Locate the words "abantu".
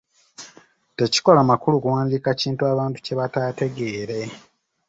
2.71-2.97